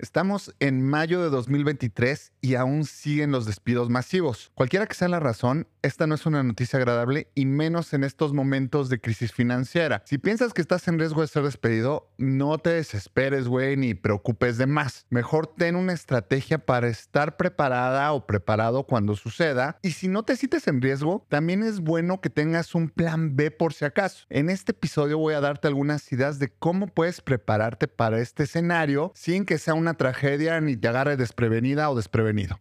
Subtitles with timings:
[0.00, 4.52] Estamos en mayo de 2023 y aún siguen los despidos masivos.
[4.54, 8.32] Cualquiera que sea la razón, esta no es una noticia agradable y menos en estos
[8.32, 10.04] momentos de crisis financiera.
[10.06, 14.56] Si piensas que estás en riesgo de ser despedido, no te desesperes, güey, ni preocupes
[14.56, 15.04] de más.
[15.10, 19.80] Mejor ten una estrategia para estar preparada o preparado cuando suceda.
[19.82, 23.50] Y si no te sientes en riesgo, también es bueno que tengas un plan B
[23.50, 24.26] por si acaso.
[24.30, 29.10] En este episodio voy a darte algunas ideas de cómo puedes prepararte para este escenario
[29.16, 32.58] sin que sea una tragedia ni te agarre desprevenida o desprevenido.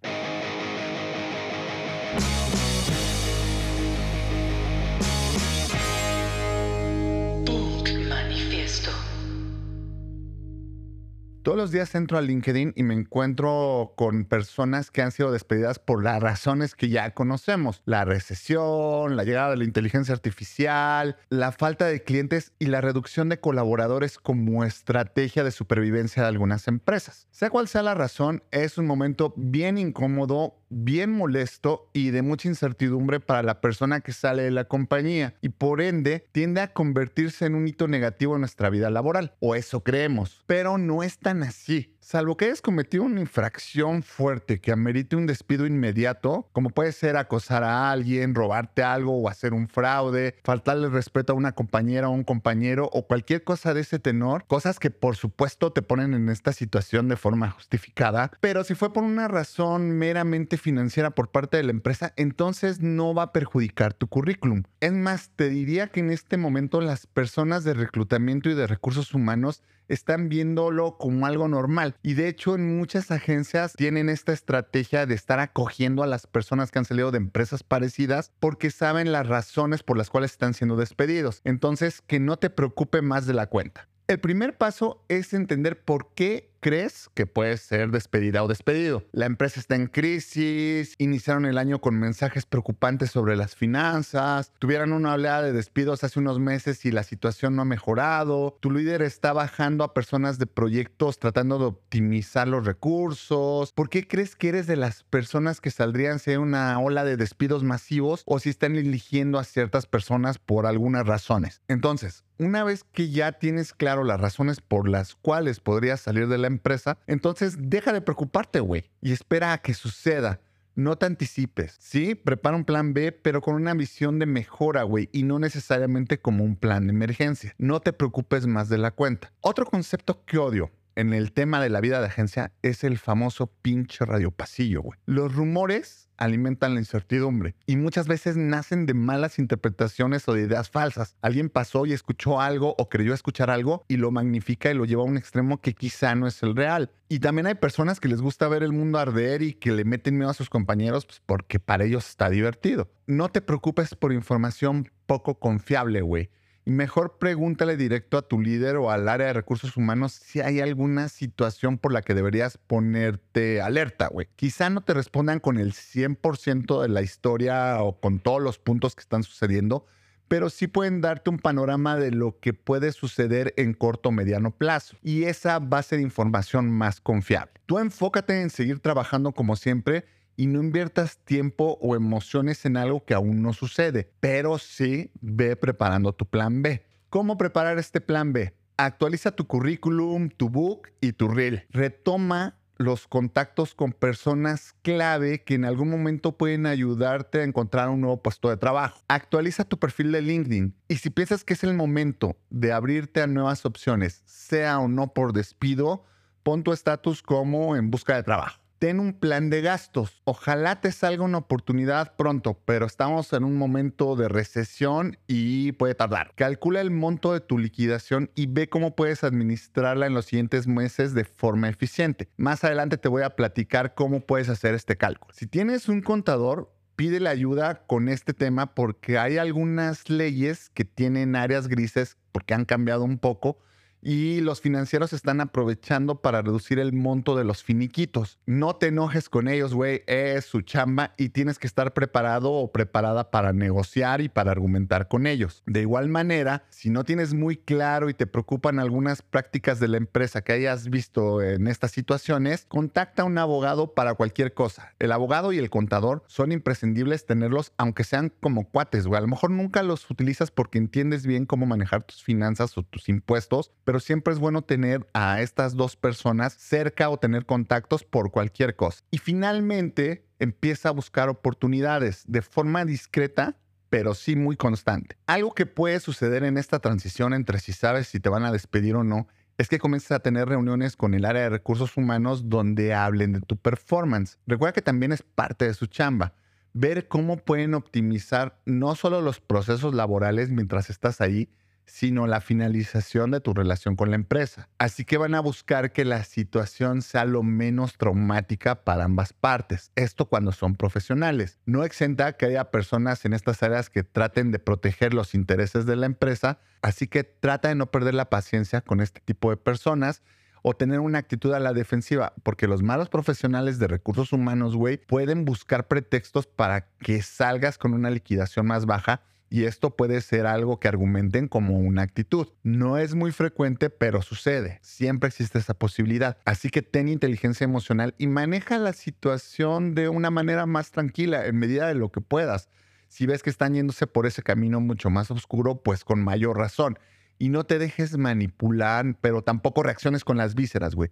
[11.48, 15.80] Todos los días entro a LinkedIn y me encuentro con personas que han sido despedidas
[15.80, 17.82] por las razones que ya conocemos.
[17.86, 23.30] La recesión, la llegada de la inteligencia artificial, la falta de clientes y la reducción
[23.30, 27.30] de colaboradores como estrategia de supervivencia de algunas empresas.
[27.32, 32.48] Sea cual sea la razón, es un momento bien incómodo bien molesto y de mucha
[32.48, 37.46] incertidumbre para la persona que sale de la compañía y por ende tiende a convertirse
[37.46, 41.44] en un hito negativo en nuestra vida laboral, o eso creemos, pero no es tan
[41.44, 41.94] así.
[42.10, 47.18] Salvo que hayas cometido una infracción fuerte que amerite un despido inmediato, como puede ser
[47.18, 52.14] acosar a alguien, robarte algo o hacer un fraude, faltarle respeto a una compañera o
[52.14, 56.30] un compañero o cualquier cosa de ese tenor, cosas que por supuesto te ponen en
[56.30, 61.58] esta situación de forma justificada, pero si fue por una razón meramente financiera por parte
[61.58, 64.64] de la empresa, entonces no va a perjudicar tu currículum.
[64.80, 69.14] Es más, te diría que en este momento las personas de reclutamiento y de recursos
[69.14, 71.96] humanos están viéndolo como algo normal.
[72.04, 76.72] Y de hecho en muchas agencias tienen esta estrategia de estar acogiendo a las personas
[76.72, 80.76] que han salido de empresas parecidas porque saben las razones por las cuales están siendo
[80.76, 81.42] despedidos.
[81.44, 83.88] Entonces, que no te preocupe más de la cuenta.
[84.08, 89.04] El primer paso es entender por qué crees que puedes ser despedida o despedido.
[89.12, 94.94] La empresa está en crisis, iniciaron el año con mensajes preocupantes sobre las finanzas, tuvieron
[94.94, 99.02] una oleada de despidos hace unos meses y la situación no ha mejorado, tu líder
[99.02, 103.72] está bajando a personas de proyectos tratando de optimizar los recursos.
[103.74, 107.18] ¿Por qué crees que eres de las personas que saldrían si hay una ola de
[107.18, 111.62] despidos masivos o si están eligiendo a ciertas personas por algunas razones?
[111.68, 116.38] Entonces, una vez que ya tienes claro las razones por las cuales podrías salir de
[116.38, 120.42] la empresa, entonces deja de preocuparte, güey, y espera a que suceda.
[120.76, 122.14] No te anticipes, ¿sí?
[122.14, 126.44] Prepara un plan B, pero con una visión de mejora, güey, y no necesariamente como
[126.44, 127.56] un plan de emergencia.
[127.58, 129.34] No te preocupes más de la cuenta.
[129.42, 133.52] Otro concepto que odio en el tema de la vida de agencia es el famoso
[133.62, 135.00] pinche radio pasillo, güey.
[135.06, 140.72] Los rumores alimentan la incertidumbre y muchas veces nacen de malas interpretaciones o de ideas
[140.72, 141.16] falsas.
[141.22, 145.04] Alguien pasó y escuchó algo o creyó escuchar algo y lo magnifica y lo lleva
[145.04, 146.90] a un extremo que quizá no es el real.
[147.10, 150.18] Y también hay personas que les gusta ver el mundo arder y que le meten
[150.18, 152.90] miedo a sus compañeros pues, porque para ellos está divertido.
[153.06, 156.32] No te preocupes por información poco confiable, güey
[156.68, 160.60] y mejor pregúntale directo a tu líder o al área de recursos humanos si hay
[160.60, 164.28] alguna situación por la que deberías ponerte alerta, güey.
[164.36, 168.96] Quizá no te respondan con el 100% de la historia o con todos los puntos
[168.96, 169.86] que están sucediendo,
[170.28, 174.52] pero sí pueden darte un panorama de lo que puede suceder en corto o mediano
[174.52, 174.98] plazo.
[175.02, 177.54] Y esa va a ser información más confiable.
[177.66, 180.04] Tú enfócate en seguir trabajando como siempre
[180.38, 185.58] y no inviertas tiempo o emociones en algo que aún no sucede, pero sí ve
[185.58, 186.86] preparando tu plan B.
[187.10, 188.54] ¿Cómo preparar este plan B?
[188.78, 191.66] Actualiza tu currículum, tu book y tu reel.
[191.72, 198.02] Retoma los contactos con personas clave que en algún momento pueden ayudarte a encontrar un
[198.02, 199.02] nuevo puesto de trabajo.
[199.08, 203.28] Actualiza tu perfil de LinkedIn y si piensas que es el momento de abrirte a
[203.28, 206.04] nuevas opciones, sea o no por despido,
[206.44, 210.22] pon tu estatus como en busca de trabajo ten un plan de gastos.
[210.24, 215.96] Ojalá te salga una oportunidad pronto, pero estamos en un momento de recesión y puede
[215.96, 216.34] tardar.
[216.36, 221.14] Calcula el monto de tu liquidación y ve cómo puedes administrarla en los siguientes meses
[221.14, 222.30] de forma eficiente.
[222.38, 225.34] Más adelante te voy a platicar cómo puedes hacer este cálculo.
[225.34, 231.36] Si tienes un contador, pide ayuda con este tema porque hay algunas leyes que tienen
[231.36, 233.60] áreas grises porque han cambiado un poco
[234.08, 238.40] y los financieros están aprovechando para reducir el monto de los finiquitos.
[238.46, 242.72] No te enojes con ellos, güey, es su chamba y tienes que estar preparado o
[242.72, 245.62] preparada para negociar y para argumentar con ellos.
[245.66, 249.98] De igual manera, si no tienes muy claro y te preocupan algunas prácticas de la
[249.98, 254.94] empresa que hayas visto en estas situaciones, contacta a un abogado para cualquier cosa.
[255.00, 259.18] El abogado y el contador son imprescindibles tenerlos aunque sean como cuates, güey.
[259.18, 263.10] A lo mejor nunca los utilizas porque entiendes bien cómo manejar tus finanzas o tus
[263.10, 268.04] impuestos, pero pero siempre es bueno tener a estas dos personas cerca o tener contactos
[268.04, 269.04] por cualquier cosa.
[269.10, 273.58] Y finalmente empieza a buscar oportunidades de forma discreta
[273.90, 275.18] pero sí muy constante.
[275.26, 278.96] Algo que puede suceder en esta transición entre si sabes si te van a despedir
[278.96, 279.28] o no
[279.58, 283.42] es que comiences a tener reuniones con el área de recursos humanos donde hablen de
[283.42, 284.38] tu performance.
[284.46, 286.36] Recuerda que también es parte de su chamba.
[286.74, 291.50] Ver cómo pueden optimizar no solo los procesos laborales mientras estás ahí,
[291.88, 294.70] sino la finalización de tu relación con la empresa.
[294.78, 299.92] Así que van a buscar que la situación sea lo menos traumática para ambas partes.
[299.96, 301.58] Esto cuando son profesionales.
[301.66, 305.96] No exenta que haya personas en estas áreas que traten de proteger los intereses de
[305.96, 310.22] la empresa, así que trata de no perder la paciencia con este tipo de personas
[310.62, 314.98] o tener una actitud a la defensiva, porque los malos profesionales de recursos humanos, güey,
[314.98, 320.46] pueden buscar pretextos para que salgas con una liquidación más baja y esto puede ser
[320.46, 322.48] algo que argumenten como una actitud.
[322.64, 324.80] No es muy frecuente, pero sucede.
[324.82, 326.38] Siempre existe esa posibilidad.
[326.46, 331.58] Así que ten inteligencia emocional y maneja la situación de una manera más tranquila en
[331.58, 332.70] medida de lo que puedas.
[333.08, 337.00] Si ves que están yéndose por ese camino mucho más oscuro, pues con mayor razón.
[337.40, 341.12] Y no te dejes manipular, pero tampoco reacciones con las vísceras, güey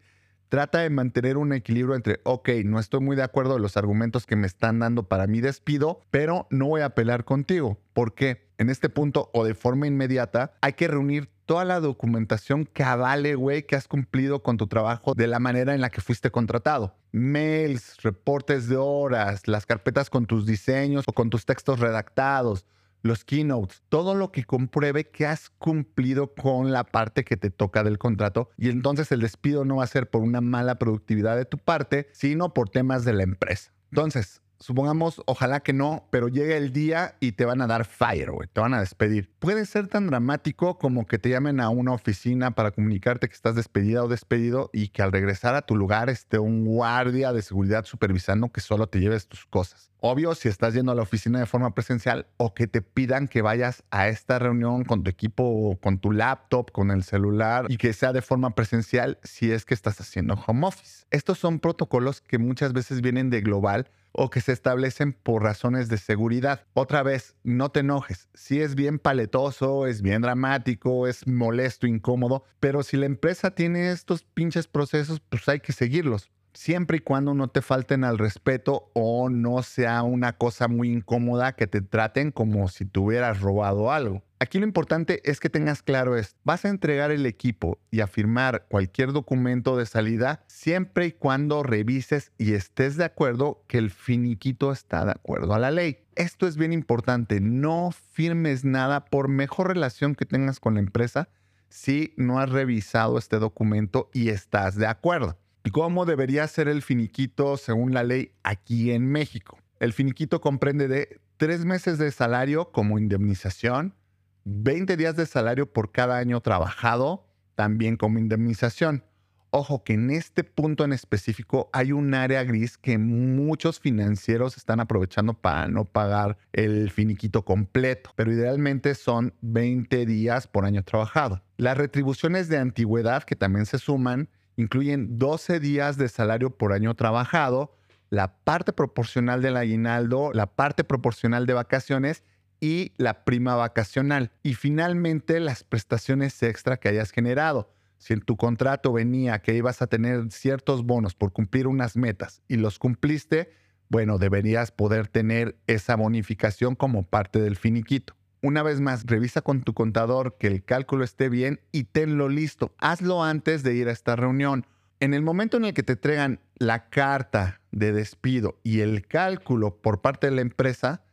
[0.49, 4.25] trata de mantener un equilibrio entre, ok, no estoy muy de acuerdo en los argumentos
[4.25, 7.77] que me están dando para mi despido, pero no voy a pelear contigo.
[7.93, 12.83] porque En este punto o de forma inmediata hay que reunir toda la documentación que
[12.83, 16.31] avale, güey, que has cumplido con tu trabajo de la manera en la que fuiste
[16.31, 16.95] contratado.
[17.11, 22.65] Mails, reportes de horas, las carpetas con tus diseños o con tus textos redactados,
[23.05, 27.83] los keynotes, todo lo que compruebe que has cumplido con la parte que te toca
[27.83, 31.45] del contrato y entonces el despido no va a ser por una mala productividad de
[31.45, 33.71] tu parte, sino por temas de la empresa.
[33.91, 38.31] Entonces, supongamos, ojalá que no, pero llega el día y te van a dar fire,
[38.31, 39.29] güey, te van a despedir.
[39.37, 43.53] Puede ser tan dramático como que te llamen a una oficina para comunicarte que estás
[43.53, 47.85] despedida o despedido y que al regresar a tu lugar esté un guardia de seguridad
[47.85, 49.91] supervisando que solo te lleves tus cosas.
[49.99, 53.43] Obvio, si estás yendo a la oficina de forma presencial o que te pidan que
[53.43, 57.93] vayas a esta reunión con tu equipo, con tu laptop, con el celular y que
[57.93, 61.05] sea de forma presencial si es que estás haciendo home office.
[61.11, 65.89] Estos son protocolos que muchas veces vienen de global o que se establecen por razones
[65.89, 66.65] de seguridad.
[66.73, 68.29] Otra vez, no te enojes.
[68.33, 73.91] Si es bien paletoso, es bien dramático, es molesto, incómodo, pero si la empresa tiene
[73.91, 78.89] estos pinches procesos, pues hay que seguirlos siempre y cuando no te falten al respeto
[78.93, 83.91] o no sea una cosa muy incómoda que te traten como si te hubieras robado
[83.91, 84.23] algo.
[84.37, 88.07] Aquí lo importante es que tengas claro es, vas a entregar el equipo y a
[88.07, 93.91] firmar cualquier documento de salida siempre y cuando revises y estés de acuerdo que el
[93.91, 95.99] finiquito está de acuerdo a la ley.
[96.15, 101.29] Esto es bien importante, no firmes nada por mejor relación que tengas con la empresa
[101.69, 105.37] si no has revisado este documento y estás de acuerdo.
[105.63, 109.57] ¿Y cómo debería ser el finiquito según la ley aquí en México?
[109.79, 113.95] El finiquito comprende de tres meses de salario como indemnización,
[114.45, 119.03] 20 días de salario por cada año trabajado, también como indemnización.
[119.49, 124.81] Ojo que en este punto en específico hay un área gris que muchos financieros están
[124.81, 131.41] aprovechando para no pagar el finiquito completo, pero idealmente son 20 días por año trabajado.
[131.57, 136.93] Las retribuciones de antigüedad que también se suman incluyen 12 días de salario por año
[136.93, 137.75] trabajado,
[138.09, 142.23] la parte proporcional del aguinaldo, la parte proporcional de vacaciones
[142.65, 144.31] y la prima vacacional.
[144.41, 147.71] Y finalmente las prestaciones extra que hayas generado.
[147.99, 152.41] Si en tu contrato venía que ibas a tener ciertos bonos por cumplir unas metas
[152.47, 153.51] y los cumpliste,
[153.87, 158.15] bueno, deberías poder tener esa bonificación como parte del finiquito.
[158.41, 162.73] Una vez más, revisa con tu contador que el cálculo esté bien y tenlo listo.
[162.79, 164.65] Hazlo antes de ir a esta reunión.
[164.99, 169.77] En el momento en el que te entregan la carta de despido y el cálculo
[169.77, 171.03] por parte de la empresa,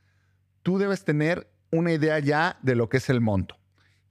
[0.62, 3.56] tú debes tener una idea ya de lo que es el monto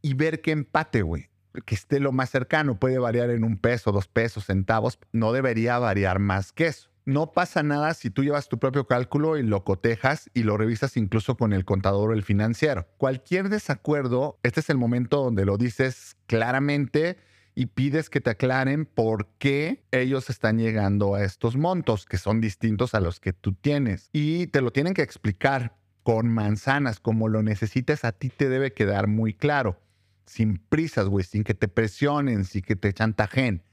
[0.01, 1.29] y ver qué empate, güey.
[1.65, 2.79] Que esté lo más cercano.
[2.79, 4.99] Puede variar en un peso, dos pesos, centavos.
[5.11, 6.89] No debería variar más que eso.
[7.03, 10.97] No pasa nada si tú llevas tu propio cálculo y lo cotejas y lo revisas
[10.97, 12.87] incluso con el contador o el financiero.
[12.97, 17.17] Cualquier desacuerdo, este es el momento donde lo dices claramente
[17.55, 22.39] y pides que te aclaren por qué ellos están llegando a estos montos que son
[22.39, 24.09] distintos a los que tú tienes.
[24.13, 28.73] Y te lo tienen que explicar con manzanas, como lo necesites, a ti te debe
[28.73, 29.79] quedar muy claro.
[30.25, 33.63] Sin prisas, güey, sin que te presionen, sin que te chantajen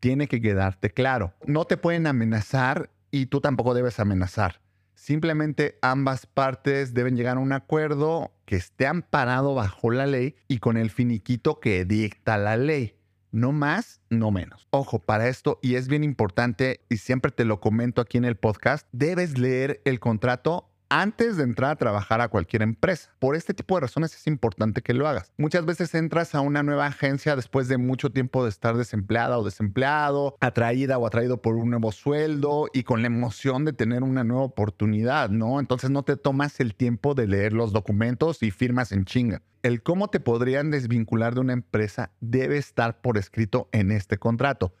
[0.00, 1.34] tiene que quedarte claro.
[1.46, 4.60] No te pueden amenazar y tú tampoco debes amenazar.
[4.94, 10.58] Simplemente ambas partes deben llegar a un acuerdo que esté amparado bajo la ley y
[10.58, 12.94] con el finiquito que dicta la ley.
[13.30, 14.66] No más, no menos.
[14.70, 18.36] Ojo, para esto, y es bien importante, y siempre te lo comento aquí en el
[18.36, 23.10] podcast, debes leer el contrato antes de entrar a trabajar a cualquier empresa.
[23.18, 25.32] Por este tipo de razones es importante que lo hagas.
[25.36, 29.44] Muchas veces entras a una nueva agencia después de mucho tiempo de estar desempleada o
[29.44, 34.24] desempleado, atraída o atraído por un nuevo sueldo y con la emoción de tener una
[34.24, 35.60] nueva oportunidad, ¿no?
[35.60, 39.42] Entonces no te tomas el tiempo de leer los documentos y firmas en chinga.
[39.62, 44.72] El cómo te podrían desvincular de una empresa debe estar por escrito en este contrato.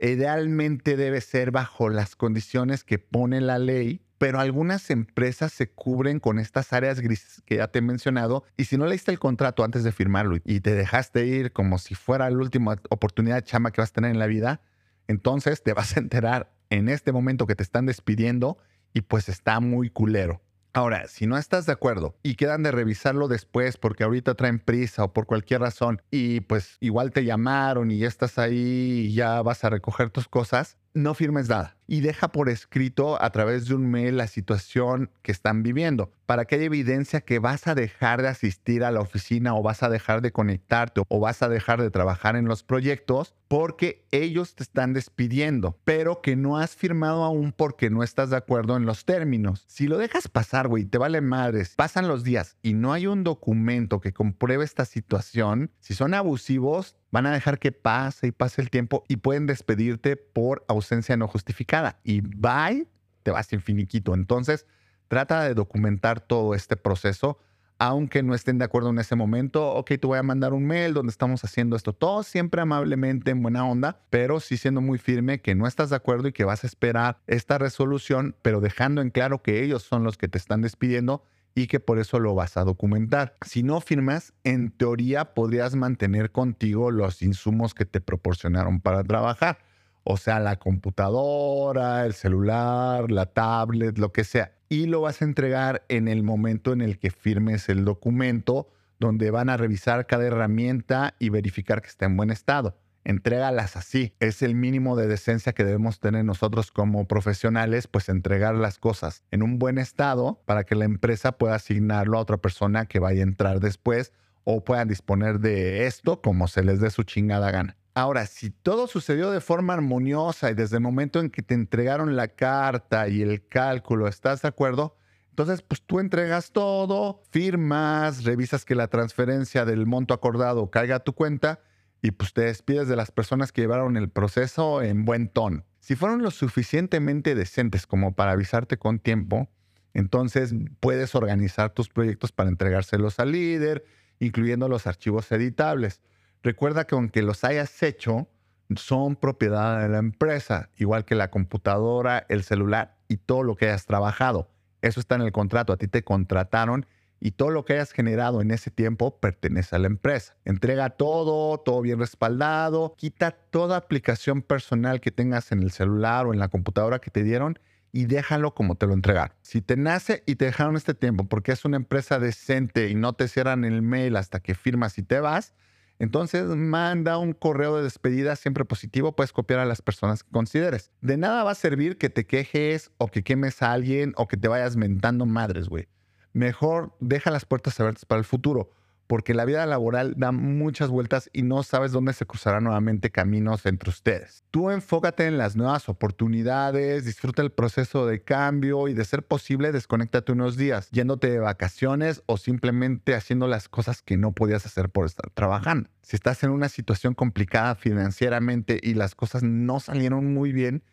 [0.00, 6.20] Idealmente debe ser bajo las condiciones que pone la ley pero algunas empresas se cubren
[6.20, 9.64] con estas áreas grises que ya te he mencionado y si no leíste el contrato
[9.64, 13.72] antes de firmarlo y te dejaste ir como si fuera la última oportunidad de chama
[13.72, 14.60] que vas a tener en la vida,
[15.08, 18.58] entonces te vas a enterar en este momento que te están despidiendo
[18.94, 20.40] y pues está muy culero.
[20.72, 25.02] Ahora, si no estás de acuerdo y quedan de revisarlo después porque ahorita traen prisa
[25.02, 29.42] o por cualquier razón y pues igual te llamaron y ya estás ahí y ya
[29.42, 33.74] vas a recoger tus cosas, no firmes nada y deja por escrito a través de
[33.74, 38.22] un mail la situación que están viviendo para que haya evidencia que vas a dejar
[38.22, 41.82] de asistir a la oficina o vas a dejar de conectarte o vas a dejar
[41.82, 47.24] de trabajar en los proyectos porque ellos te están despidiendo, pero que no has firmado
[47.24, 49.64] aún porque no estás de acuerdo en los términos.
[49.66, 53.24] Si lo dejas pasar, güey, te vale madres, pasan los días y no hay un
[53.24, 58.60] documento que compruebe esta situación, si son abusivos, van a dejar que pase y pase
[58.60, 62.00] el tiempo y pueden despedirte por ausencia no justificada.
[62.02, 62.88] Y bye,
[63.22, 64.14] te vas sin finiquito.
[64.14, 64.66] Entonces,
[65.08, 67.38] trata de documentar todo este proceso,
[67.78, 69.74] aunque no estén de acuerdo en ese momento.
[69.74, 71.92] Ok, te voy a mandar un mail donde estamos haciendo esto.
[71.92, 75.96] Todo siempre amablemente, en buena onda, pero sí siendo muy firme que no estás de
[75.96, 80.02] acuerdo y que vas a esperar esta resolución, pero dejando en claro que ellos son
[80.02, 81.22] los que te están despidiendo
[81.54, 83.34] y que por eso lo vas a documentar.
[83.44, 89.58] Si no firmas, en teoría podrías mantener contigo los insumos que te proporcionaron para trabajar.
[90.04, 94.52] O sea, la computadora, el celular, la tablet, lo que sea.
[94.68, 98.68] Y lo vas a entregar en el momento en el que firmes el documento,
[98.98, 104.14] donde van a revisar cada herramienta y verificar que está en buen estado entrégalas así.
[104.20, 109.24] Es el mínimo de decencia que debemos tener nosotros como profesionales, pues entregar las cosas
[109.30, 113.20] en un buen estado para que la empresa pueda asignarlo a otra persona que vaya
[113.20, 114.12] a entrar después
[114.44, 117.76] o puedan disponer de esto como se les dé su chingada gana.
[117.94, 122.16] Ahora, si todo sucedió de forma armoniosa y desde el momento en que te entregaron
[122.16, 124.96] la carta y el cálculo, ¿estás de acuerdo?
[125.28, 131.00] Entonces, pues tú entregas todo, firmas, revisas que la transferencia del monto acordado caiga a
[131.00, 131.60] tu cuenta
[132.02, 135.64] y pues te despides de las personas que llevaron el proceso en buen tono.
[135.78, 139.48] Si fueron lo suficientemente decentes como para avisarte con tiempo,
[139.94, 143.84] entonces puedes organizar tus proyectos para entregárselos al líder,
[144.18, 146.00] incluyendo los archivos editables.
[146.42, 148.28] Recuerda que aunque los hayas hecho,
[148.74, 153.66] son propiedad de la empresa, igual que la computadora, el celular y todo lo que
[153.66, 154.50] hayas trabajado.
[154.80, 156.86] Eso está en el contrato, a ti te contrataron
[157.24, 160.34] y todo lo que hayas generado en ese tiempo pertenece a la empresa.
[160.44, 166.32] Entrega todo, todo bien respaldado, quita toda aplicación personal que tengas en el celular o
[166.32, 167.60] en la computadora que te dieron
[167.92, 169.36] y déjalo como te lo entregaron.
[169.40, 173.12] Si te nace y te dejaron este tiempo porque es una empresa decente y no
[173.12, 175.54] te cierran el mail hasta que firmas y te vas,
[176.00, 180.90] entonces manda un correo de despedida siempre positivo, puedes copiar a las personas que consideres.
[181.00, 184.36] De nada va a servir que te quejes o que quemes a alguien o que
[184.36, 185.86] te vayas mentando madres, güey
[186.32, 188.70] mejor deja las puertas abiertas para el futuro,
[189.06, 193.66] porque la vida laboral da muchas vueltas y no sabes dónde se cruzarán nuevamente caminos
[193.66, 194.42] entre ustedes.
[194.50, 199.70] Tú enfócate en las nuevas oportunidades, disfruta el proceso de cambio y de ser posible
[199.70, 204.88] desconéctate unos días, yéndote de vacaciones o simplemente haciendo las cosas que no podías hacer
[204.88, 205.90] por estar trabajando.
[206.00, 210.84] Si estás en una situación complicada financieramente y las cosas no salieron muy bien,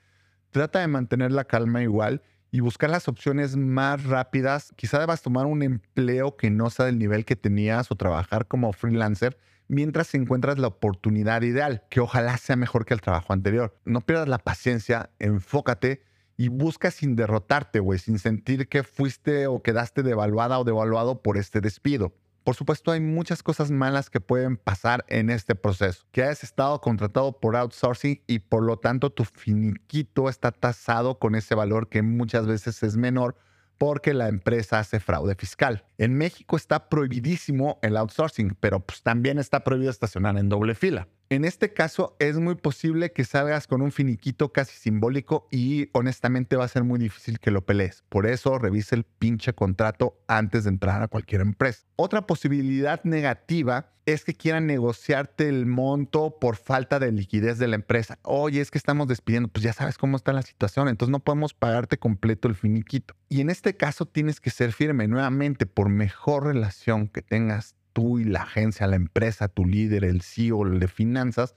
[0.50, 4.73] trata de mantener la calma igual y buscar las opciones más rápidas.
[4.75, 8.73] Quizá debas tomar un empleo que no sea del nivel que tenías o trabajar como
[8.73, 9.37] freelancer
[9.67, 13.77] mientras encuentras la oportunidad ideal, que ojalá sea mejor que el trabajo anterior.
[13.85, 16.01] No pierdas la paciencia, enfócate
[16.35, 21.37] y busca sin derrotarte, güey, sin sentir que fuiste o quedaste devaluada o devaluado por
[21.37, 22.13] este despido.
[22.49, 26.03] Por supuesto, hay muchas cosas malas que pueden pasar en este proceso.
[26.11, 31.35] Que hayas estado contratado por outsourcing y por lo tanto tu finiquito está tasado con
[31.35, 33.35] ese valor que muchas veces es menor
[33.77, 35.85] porque la empresa hace fraude fiscal.
[35.99, 41.07] En México está prohibidísimo el outsourcing, pero pues también está prohibido estacionar en doble fila.
[41.31, 46.55] En este caso es muy posible que salgas con un finiquito casi simbólico y honestamente
[46.55, 48.03] va a ser muy difícil que lo pelees.
[48.09, 51.83] Por eso revise el pinche contrato antes de entrar a cualquier empresa.
[51.98, 57.75] Otra posibilidad negativa es que quieran negociarte el monto por falta de liquidez de la
[57.75, 58.17] empresa.
[58.24, 61.53] Oye, es que estamos despidiendo, pues ya sabes cómo está la situación, entonces no podemos
[61.53, 63.13] pagarte completo el finiquito.
[63.27, 68.19] Y en este caso tienes que ser firme nuevamente por mejor relación que tengas tú
[68.19, 71.55] y la agencia, la empresa, tu líder, el CEO, el de finanzas,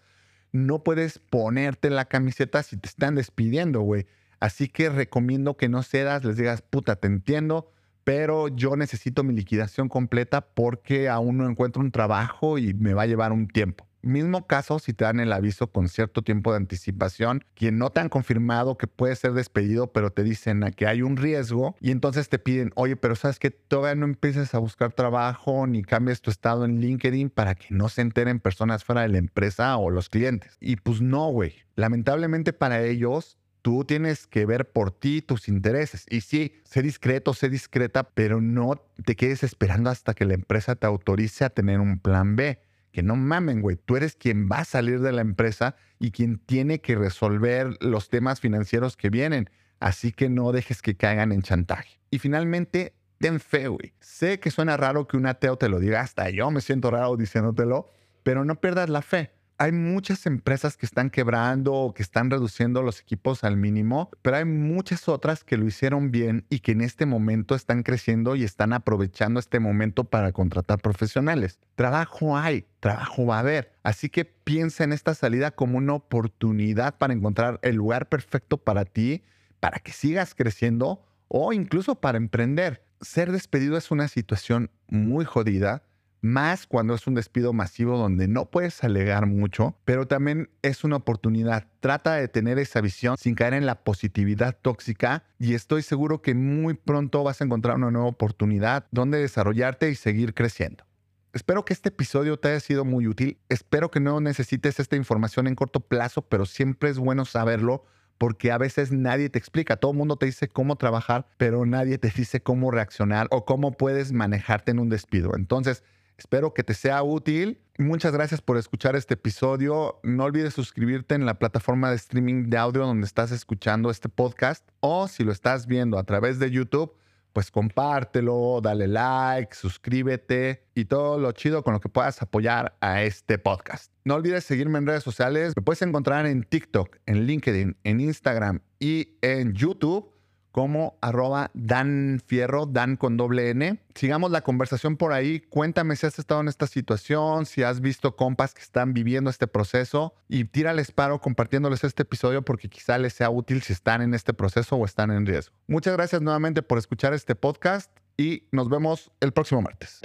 [0.53, 4.07] no puedes ponerte la camiseta si te están despidiendo, güey.
[4.41, 7.71] Así que recomiendo que no cedas, les digas, puta, te entiendo,
[8.05, 13.03] pero yo necesito mi liquidación completa porque aún no encuentro un trabajo y me va
[13.03, 13.87] a llevar un tiempo.
[14.03, 18.01] Mismo caso si te dan el aviso con cierto tiempo de anticipación, quien no te
[18.01, 22.29] han confirmado que puede ser despedido, pero te dicen que hay un riesgo y entonces
[22.29, 26.33] te piden, oye, pero sabes que todavía no empieces a buscar trabajo ni cambies tu
[26.33, 30.09] estado en LinkedIn para que no se enteren personas fuera de la empresa o los
[30.09, 30.57] clientes.
[30.61, 31.55] Y pues no, güey.
[31.77, 36.07] Lamentablemente para ellos, tú tienes que ver por ti tus intereses.
[36.11, 40.75] Y sí, sé discreto, sé discreta, pero no te quedes esperando hasta que la empresa
[40.75, 42.59] te autorice a tener un plan B
[42.93, 46.39] que no mamen, güey, tú eres quien va a salir de la empresa y quien
[46.39, 49.51] tiene que resolver los temas financieros que vienen.
[49.81, 52.01] Así que no dejes que caigan en chantaje.
[52.11, 53.95] Y finalmente, ten fe, güey.
[54.01, 57.17] Sé que suena raro que un ateo te lo diga, hasta yo me siento raro
[57.17, 57.89] diciéndotelo,
[58.23, 59.33] pero no pierdas la fe
[59.63, 64.39] hay muchas empresas que están quebrando o que están reduciendo los equipos al mínimo, pero
[64.39, 68.43] hay muchas otras que lo hicieron bien y que en este momento están creciendo y
[68.43, 71.61] están aprovechando este momento para contratar profesionales.
[71.77, 73.73] Trabajo hay, trabajo va a haber.
[73.85, 78.85] Así que piensa en esta salida como una oportunidad para encontrar el lugar perfecto para
[78.85, 79.23] ti,
[79.61, 82.83] para que sigas creciendo o incluso para emprender.
[83.01, 85.85] Ser despedido es una situación muy jodida
[86.23, 90.97] más cuando es un despido masivo donde no puedes alegar mucho, pero también es una
[90.97, 91.67] oportunidad.
[91.81, 96.35] Trata de tener esa visión sin caer en la positividad tóxica y estoy seguro que
[96.35, 100.85] muy pronto vas a encontrar una nueva oportunidad donde desarrollarte y seguir creciendo.
[101.33, 103.39] Espero que este episodio te haya sido muy útil.
[103.49, 107.85] Espero que no necesites esta información en corto plazo, pero siempre es bueno saberlo
[108.19, 109.79] porque a veces nadie te explica.
[109.79, 113.73] Todo el mundo te dice cómo trabajar, pero nadie te dice cómo reaccionar o cómo
[113.73, 115.35] puedes manejarte en un despido.
[115.35, 115.83] Entonces,
[116.17, 117.61] Espero que te sea útil.
[117.79, 119.99] Muchas gracias por escuchar este episodio.
[120.03, 124.69] No olvides suscribirte en la plataforma de streaming de audio donde estás escuchando este podcast
[124.81, 126.95] o si lo estás viendo a través de YouTube,
[127.33, 133.03] pues compártelo, dale like, suscríbete y todo lo chido con lo que puedas apoyar a
[133.03, 133.93] este podcast.
[134.05, 135.55] No olvides seguirme en redes sociales.
[135.57, 140.12] Me puedes encontrar en TikTok, en LinkedIn, en Instagram y en YouTube
[140.53, 143.81] como arroba Dan Fierro, Dan con doble N.
[143.95, 145.41] Sigamos la conversación por ahí.
[145.41, 149.47] Cuéntame si has estado en esta situación, si has visto compas que están viviendo este
[149.47, 154.15] proceso y tírales paro compartiéndoles este episodio porque quizá les sea útil si están en
[154.15, 155.55] este proceso o están en riesgo.
[155.67, 160.01] Muchas gracias nuevamente por escuchar este podcast y nos vemos el próximo martes.